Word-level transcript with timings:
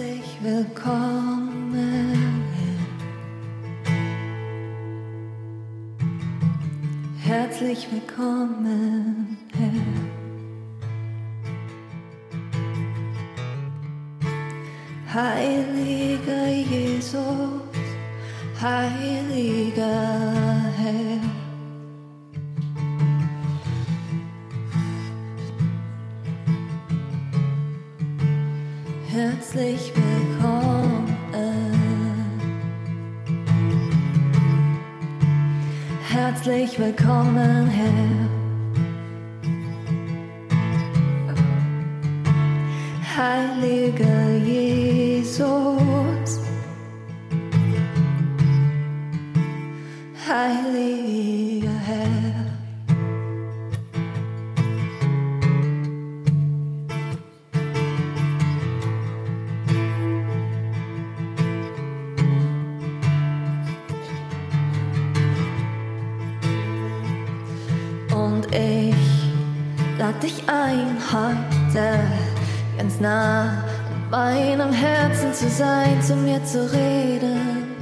Herzlich 0.00 0.38
willkommen. 0.40 1.52
Herzlich 7.18 7.86
willkommen, 7.92 9.09
were 36.80 36.92
common. 36.92 37.59
Zu 76.50 76.64
reden, 76.72 77.76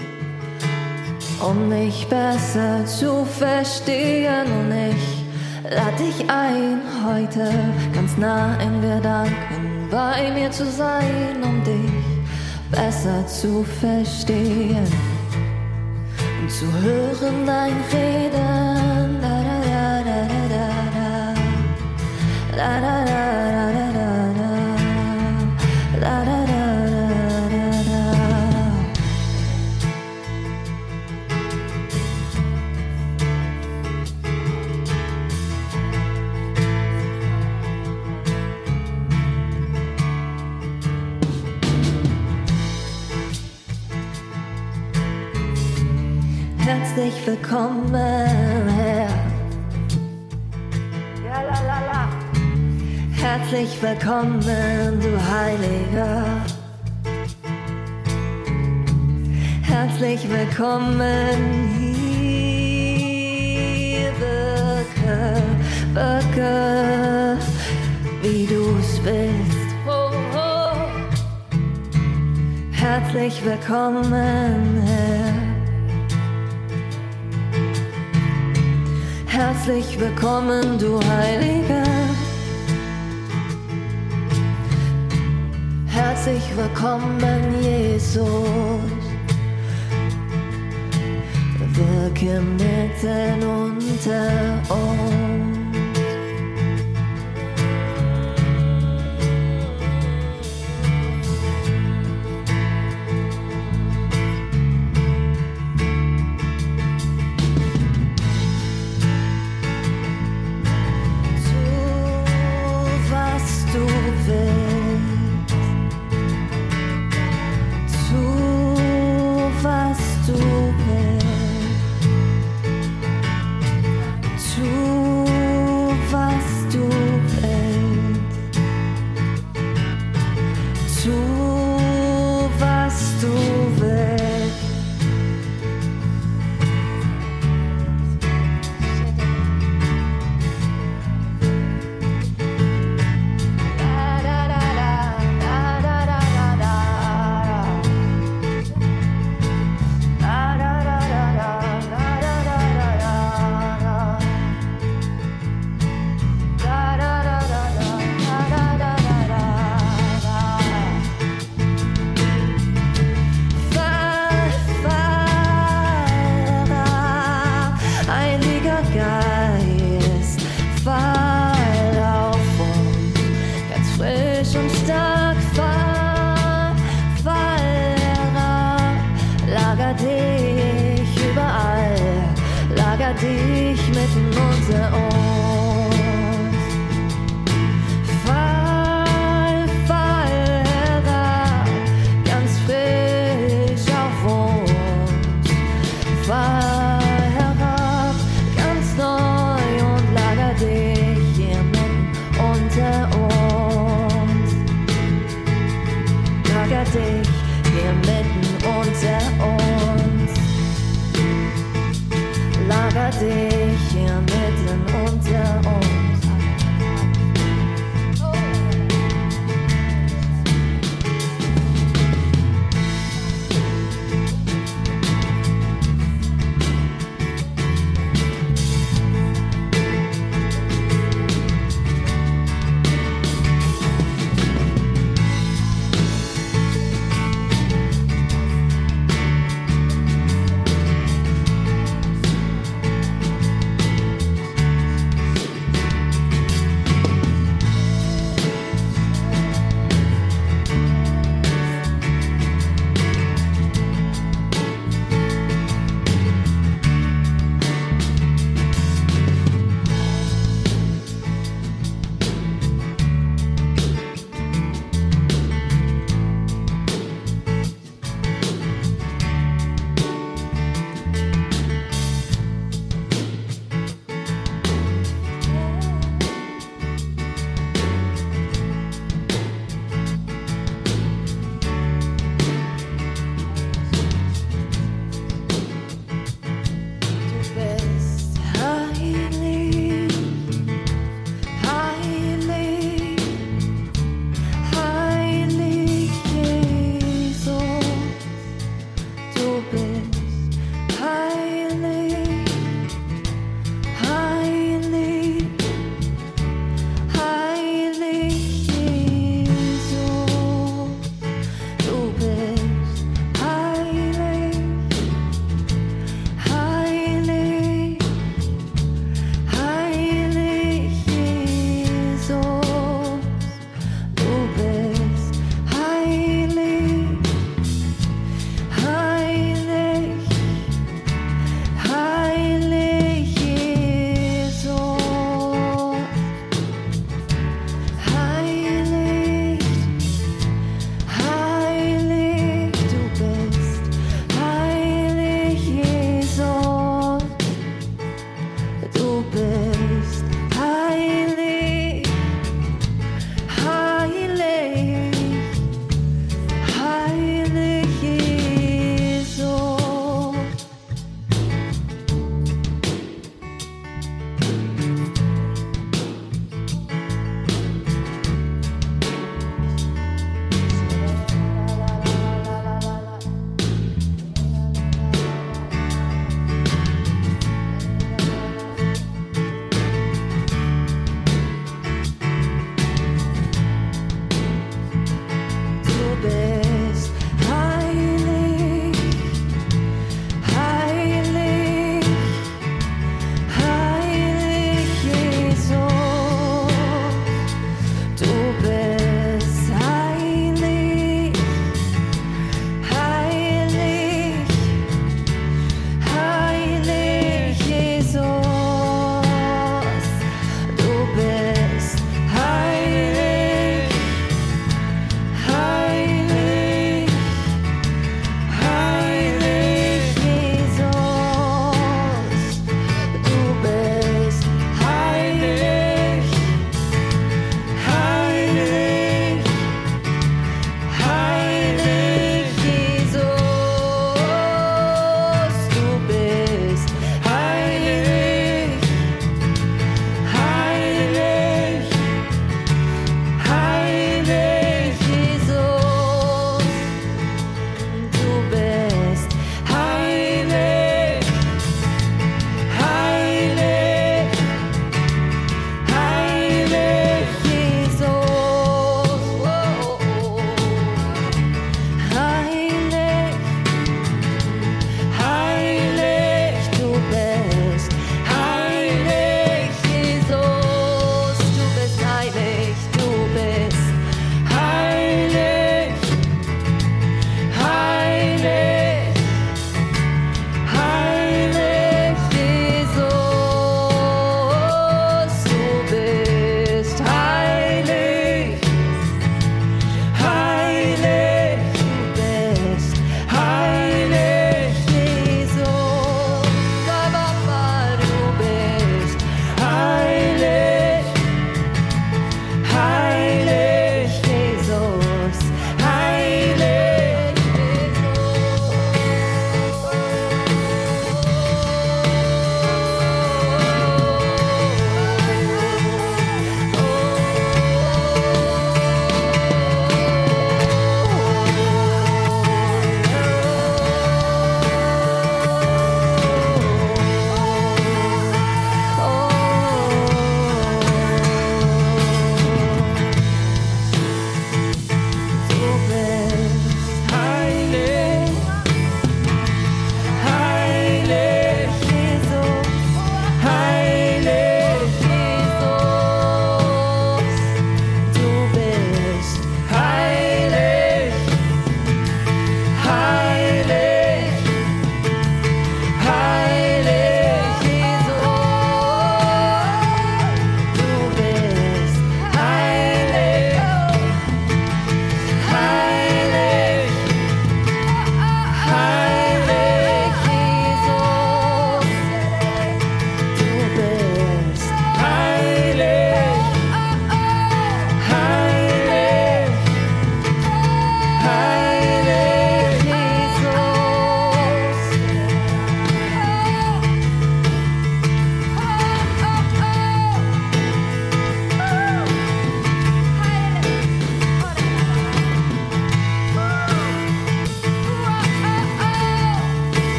um 1.41 1.70
mich 1.70 2.06
besser 2.09 2.85
zu 2.85 3.25
verstehen. 3.25 4.44
Und 4.61 4.73
ich 4.73 5.75
lad 5.75 5.99
dich 5.99 6.29
ein, 6.29 6.82
heute 7.03 7.50
ganz 7.94 8.19
nah 8.19 8.59
in 8.61 8.82
Gedanken 8.82 9.88
bei 9.91 10.31
mir 10.35 10.50
zu 10.50 10.67
sein, 10.67 11.43
um 11.43 11.65
dich 11.65 12.29
besser 12.70 13.26
zu 13.26 13.65
verstehen 13.65 14.87
und 16.43 16.50
zu 16.50 16.67
hören 16.82 17.47
dein 17.47 17.76
Reden. 17.91 19.19
Da, 19.23 19.35
da, 19.49 19.61
da, 19.64 20.03
da, 20.05 20.29
da, 20.50 20.69
da, 22.56 22.81
da, 22.81 22.81
da, 22.81 23.05
da, 23.06 23.38
herzlich 46.69 47.15
willkommen. 47.26 48.69
Herr. 48.76 49.09
Ja, 51.25 51.41
la, 51.43 51.61
la, 51.67 51.81
la. 51.91 52.03
Herzlich 53.11 53.81
willkommen, 53.81 55.00
du 55.00 55.19
Heiliger. 55.32 56.44
Herzlich 59.62 60.29
willkommen 60.29 61.38
hier, 61.79 64.12
Birke, 64.21 65.43
Birke, 65.94 67.38
wie 68.23 68.47
du's 68.47 68.99
bist. 68.99 69.69
Ho, 69.87 70.11
ho. 70.35 70.47
Herzlich 72.73 73.43
willkommen, 73.43 74.82
Herr. 74.85 75.48
herzlich 79.38 80.00
willkommen, 80.00 80.79
du 80.79 80.99
Heiliger. 81.00 81.85
Herzlich 85.87 86.43
willkommen, 86.56 87.62
Jesus. 87.62 88.19
Wirke 91.75 92.40
mitten 92.40 93.46
unter 93.46 94.61
uns. 94.75 95.57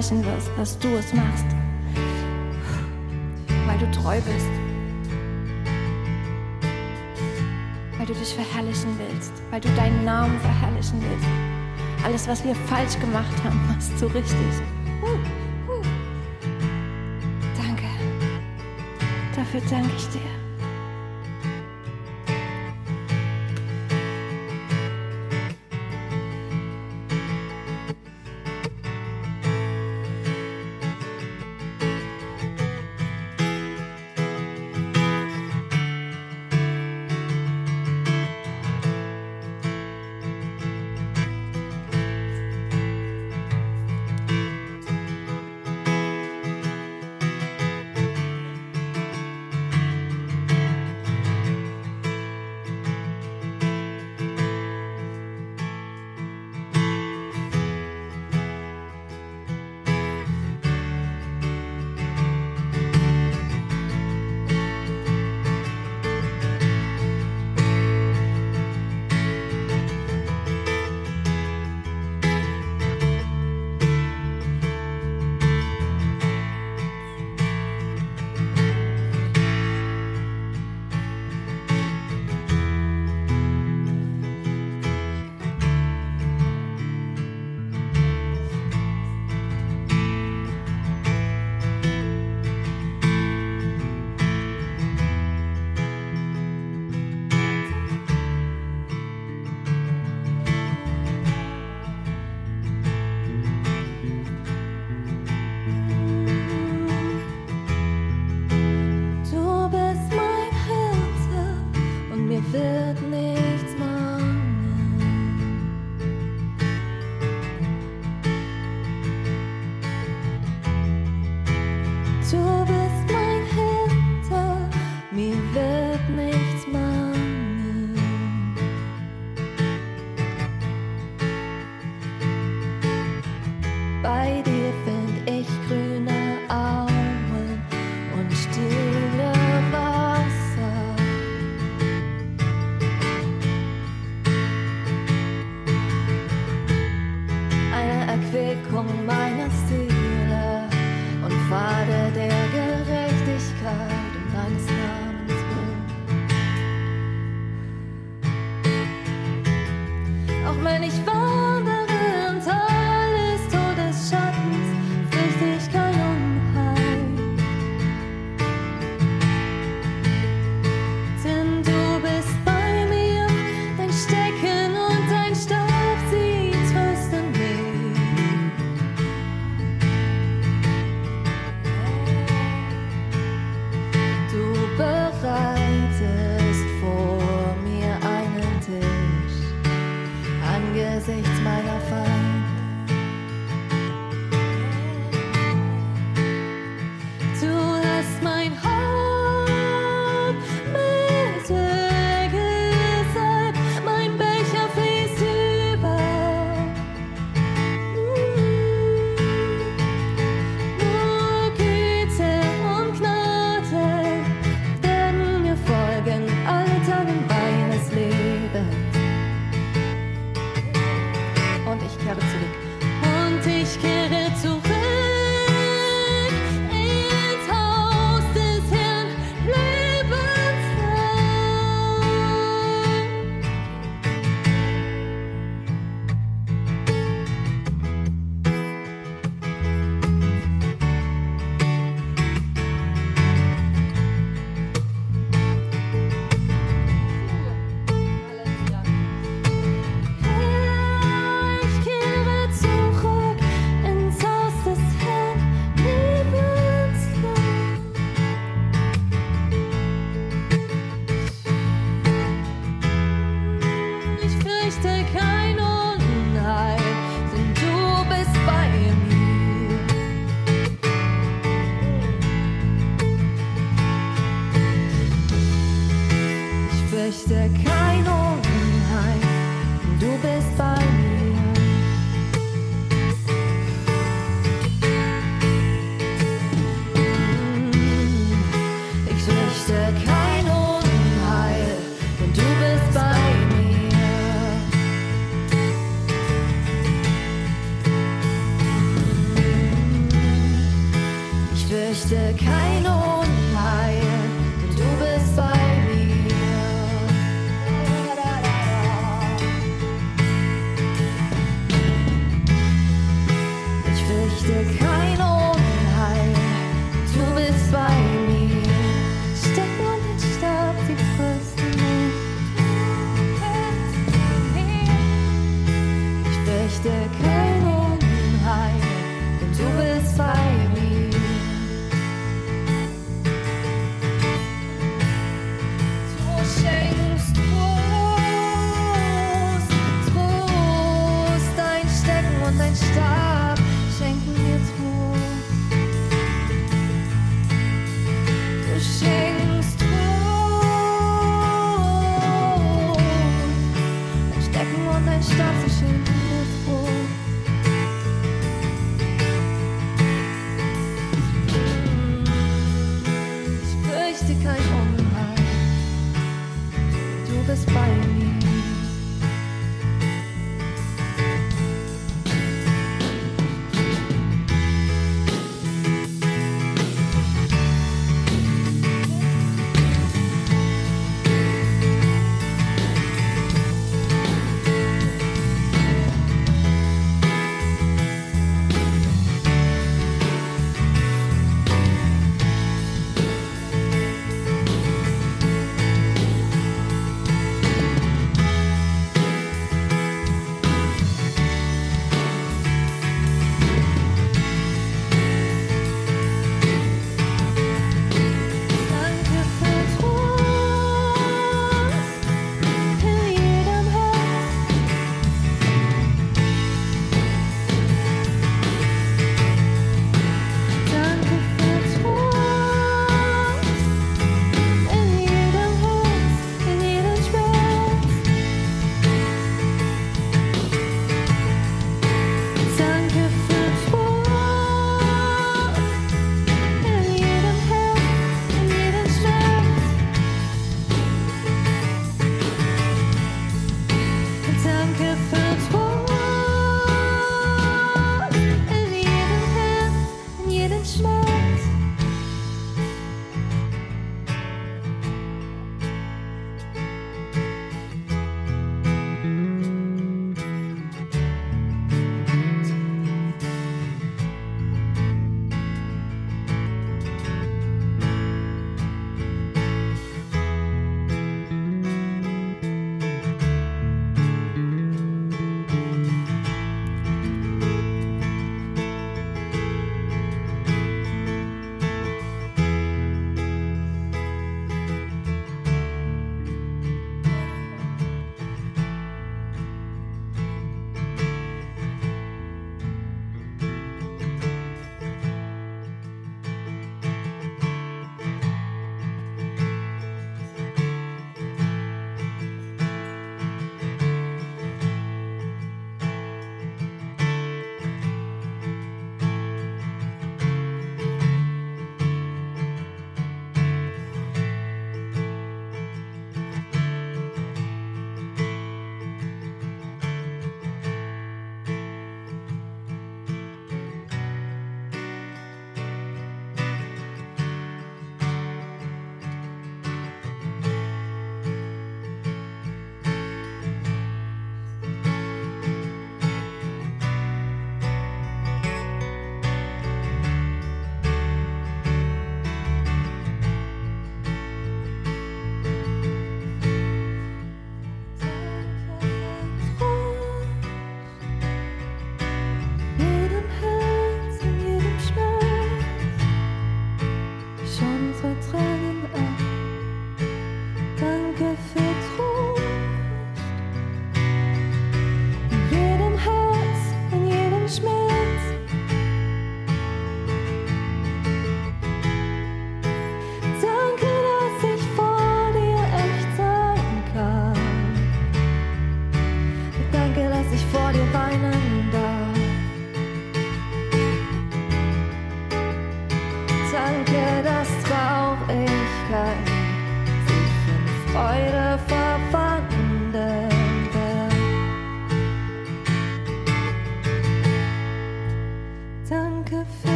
Verherrlichen 0.00 0.24
wirst, 0.24 0.50
dass 0.56 0.78
du 0.78 0.88
es 0.96 1.12
machst. 1.12 1.44
Weil 3.66 3.78
du 3.78 3.90
treu 3.90 4.20
bist. 4.20 4.50
Weil 7.98 8.06
du 8.06 8.14
dich 8.14 8.34
verherrlichen 8.34 8.98
willst. 8.98 9.32
Weil 9.50 9.60
du 9.60 9.68
deinen 9.76 10.04
Namen 10.04 10.38
verherrlichen 10.40 11.02
willst. 11.02 11.26
Alles, 12.04 12.28
was 12.28 12.44
wir 12.44 12.54
falsch 12.54 12.98
gemacht 12.98 13.44
haben, 13.44 13.60
machst 13.68 13.92
du 14.00 14.06
richtig. 14.06 14.36
Danke. 17.56 17.86
Dafür 19.36 19.60
danke 19.68 19.90
ich 19.96 20.08
dir. 20.08 20.39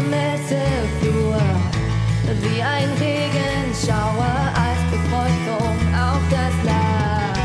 Gemähte 0.00 0.62
Flur, 0.98 1.36
wie 2.40 2.62
ein 2.62 2.88
Regenschauer 2.98 4.34
als 4.56 4.80
Befeuchtung 4.90 5.76
auf 5.92 6.22
das 6.30 6.54
Land. 6.64 7.36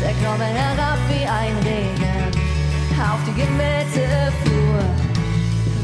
Er 0.00 0.14
komme 0.24 0.44
herab 0.44 0.98
wie 1.08 1.26
ein 1.26 1.56
Regen 1.64 2.30
auf 3.00 3.18
die 3.26 3.40
gemähte 3.40 4.32
Flur, 4.44 4.84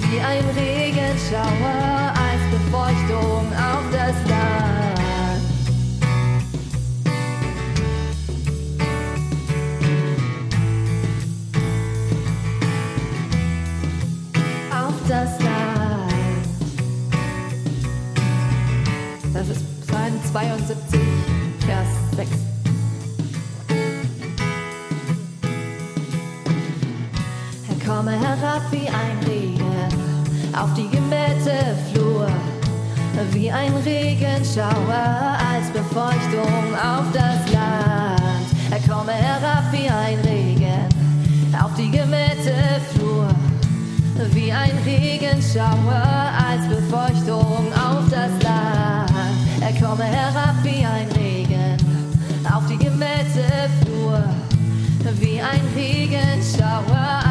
wie 0.03 0.21
ein 0.21 0.45
Regenschauer 0.57 2.13
als 2.15 2.43
Befeuchtung 2.53 3.47
auf 3.53 3.85
das 3.91 4.31
Land. 4.31 4.40
Herab 28.21 28.63
wie 28.71 28.89
ein 28.89 29.19
Regen 29.27 29.65
auf 30.53 30.73
die 30.75 30.89
gemähte 30.89 31.77
Flur, 31.93 32.27
wie 33.33 33.51
ein 33.51 33.75
Regenschauer 33.85 35.39
als 35.53 35.71
Befeuchtung 35.73 36.75
auf 36.75 37.07
das 37.13 37.53
Land. 37.53 38.47
Er 38.71 38.81
komme 38.89 39.13
herab 39.13 39.65
wie 39.73 39.89
ein 39.89 40.19
Regen 40.21 40.89
auf 41.63 41.75
die 41.77 41.91
gemähte 41.91 42.55
Flur, 42.93 43.29
wie 44.33 44.53
ein 44.53 44.77
Regenschauer 44.85 46.03
als 46.49 46.67
Befeuchtung 46.69 47.73
auf 47.75 48.05
das 48.11 48.33
Land. 48.43 49.13
Er 49.61 49.73
komme 49.81 50.05
herab 50.05 50.55
wie 50.63 50.85
ein 50.85 51.09
Regen 51.17 51.77
auf 52.53 52.67
die 52.67 52.79
gemähte 52.79 53.45
Flur, 53.81 54.23
wie 55.21 55.41
ein 55.41 55.61
Regenschauer 55.75 57.30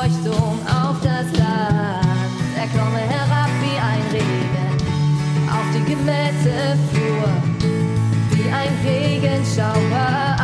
als 0.00 0.16
Befeuchtung 0.16 0.58
auf 0.66 0.96
das 1.02 1.26
Land. 1.36 2.06
Er 2.56 2.68
komme 2.68 2.98
herab 2.98 3.50
wie 3.60 3.78
ein 3.78 4.02
Regen 4.12 4.70
auf 5.48 5.66
die 5.74 5.84
gemähte 5.90 6.78
Flur, 6.90 7.28
wie 8.30 8.50
ein 8.50 8.72
Regenschauer 8.84 10.36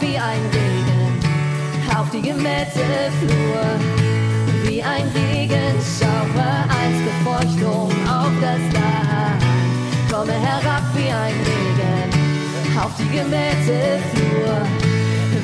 wie 0.00 0.18
ein 0.18 0.40
Regen 0.52 1.20
auf 1.96 2.10
die 2.10 2.22
gemähte 2.22 3.10
Flur, 3.20 3.64
wie 4.64 4.82
ein 4.82 5.06
Regenschauer 5.14 6.64
als 6.68 6.96
Befeuchtung 7.08 7.90
auf 8.08 8.32
das 8.40 8.62
Land. 8.72 9.42
Komme 10.10 10.32
herab 10.32 10.82
wie 10.94 11.10
ein 11.10 11.34
Regen 11.48 12.78
auf 12.78 12.92
die 12.98 13.08
gemähte 13.16 14.00
Flur, 14.12 14.56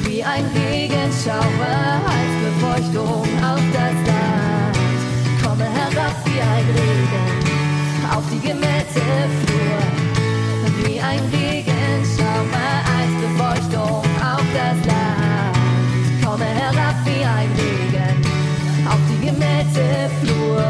wie 0.05 0.23
ein 0.23 0.45
Regenschauer 0.55 2.01
als 2.17 2.33
Befeuchtung 2.47 3.23
auf 3.43 3.63
das 3.73 3.97
Land. 4.09 4.79
Komme 5.43 5.65
herab 5.65 6.17
wie 6.25 6.41
ein 6.41 6.67
Regen 6.77 7.31
auf 8.17 8.25
die 8.33 8.41
gemähte 8.41 9.03
Flur, 9.45 10.87
wie 10.87 11.01
ein 11.01 11.21
auf 11.33 11.70
das 14.55 14.79
Land. 14.87 16.25
Komme 16.25 16.45
herab 16.45 16.97
wie 17.05 17.25
ein 17.25 17.51
Regen 17.53 18.17
auf 18.87 18.99
die 19.09 19.27
gemähte 19.27 20.11
Flur, 20.21 20.63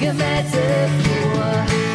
gemähte 0.00 0.88
Flur. 0.98 1.85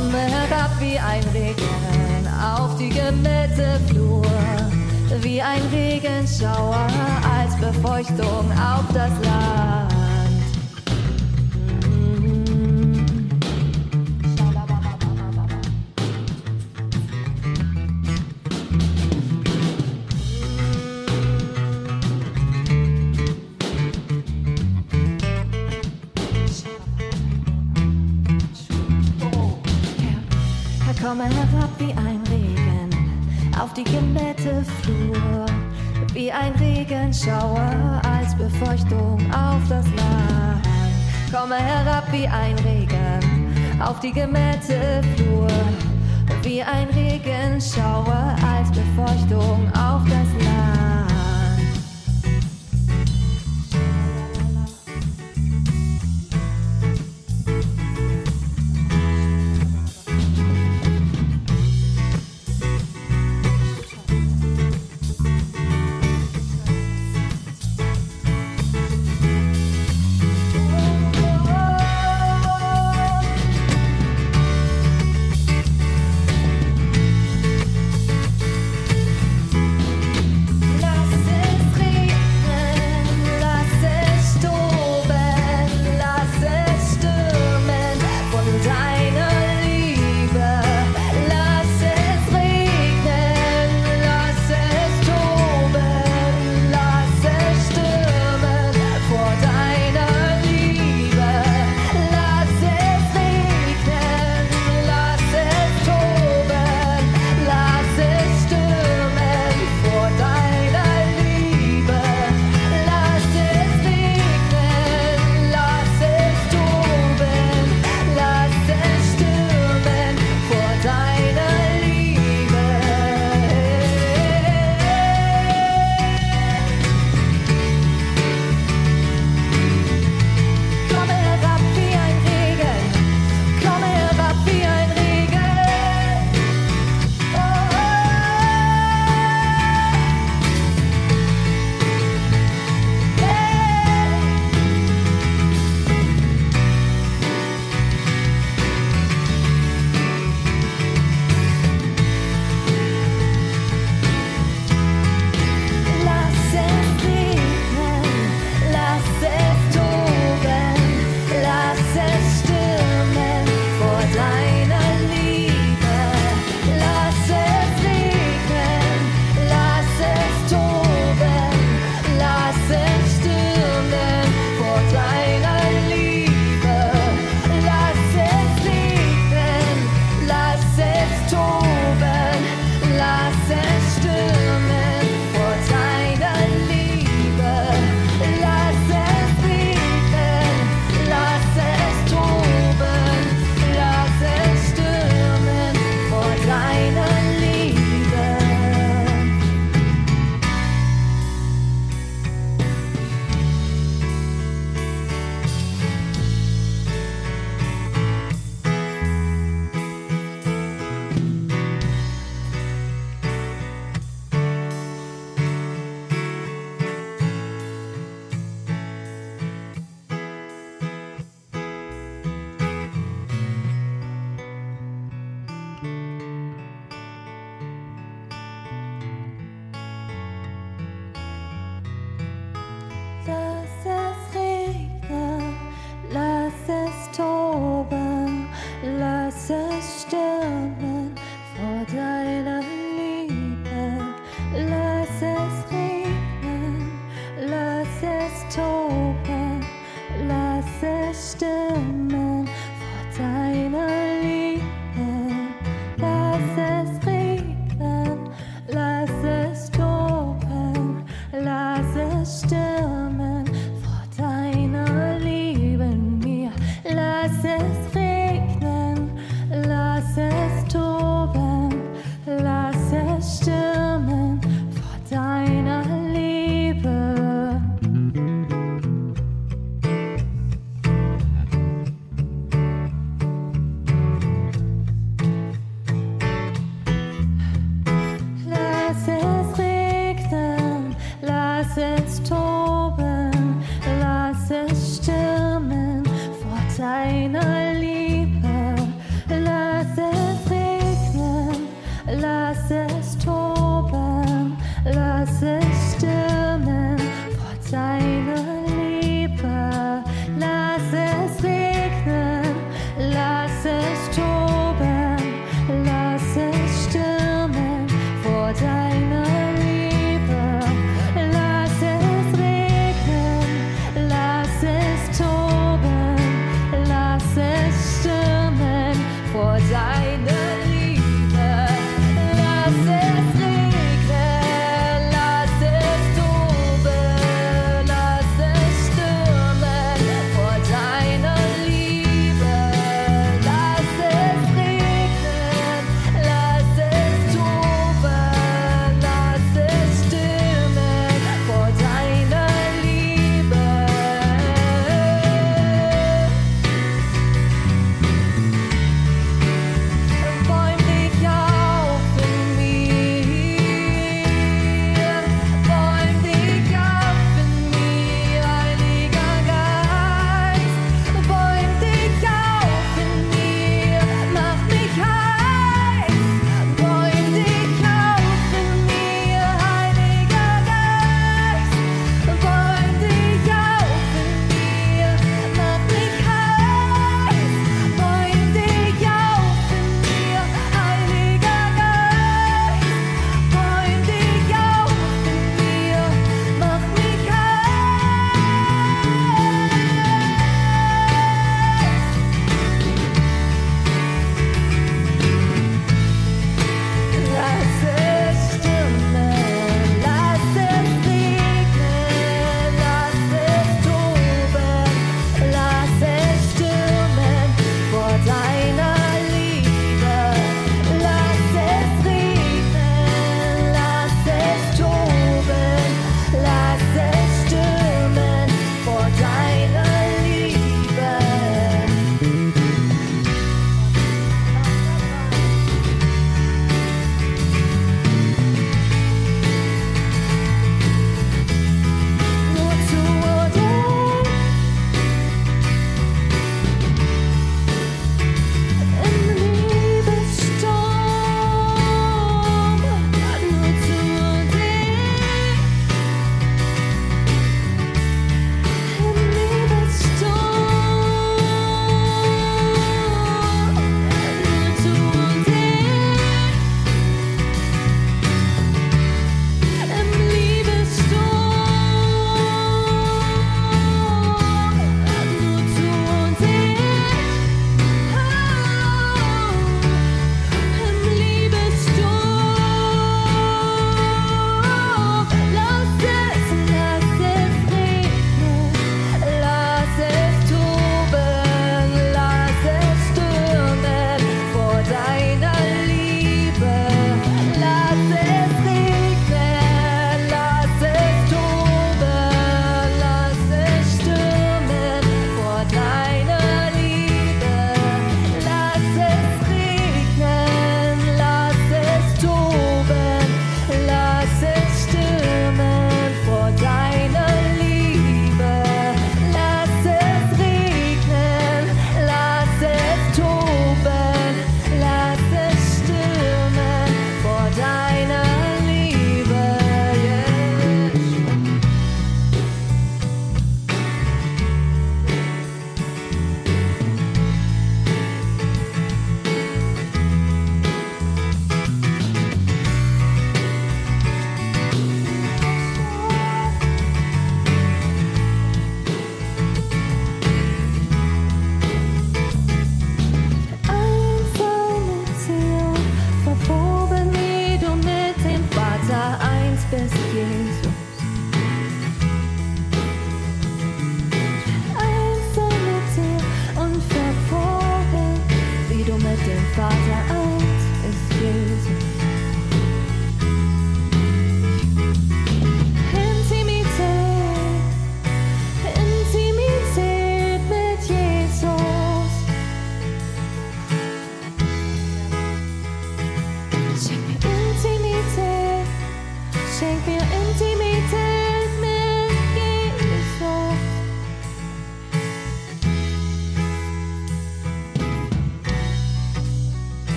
Sonne 0.00 0.18
herab 0.18 0.70
wie 0.80 0.98
ein 0.98 1.22
Regen 1.34 2.26
auf 2.42 2.74
die 2.76 2.88
gemähte 2.88 3.78
Flur, 3.88 4.24
wie 5.20 5.42
ein 5.42 5.60
Regenschauer 5.70 6.86
als 7.38 7.54
Befeuchtung 7.56 8.50
auf 8.52 8.84
das 8.94 9.12
Land. 9.22 9.99
wie 31.80 31.92
ein 31.92 32.20
Regen 32.30 32.90
auf 33.58 33.72
die 33.72 33.84
gemähte 33.84 34.64
Flur, 34.82 35.46
wie 36.12 36.30
ein 36.30 36.52
Regenschauer 36.56 38.00
als 38.04 38.34
Befeuchtung 38.36 39.18
auf 39.32 39.62
das 39.68 39.86
Land. 39.86 40.66
Komme 41.32 41.56
herab 41.56 42.04
wie 42.12 42.26
ein 42.26 42.56
Regen 42.58 43.80
auf 43.80 43.98
die 44.00 44.12
gemähte 44.12 45.02
Flur, 45.16 45.48
wie 46.42 46.62
ein 46.62 46.88
Regenschauer 46.90 48.36
als 48.54 48.70
Befeuchtung 48.70 49.70
auf 49.72 50.02
das 50.04 50.44
Land. 50.44 50.79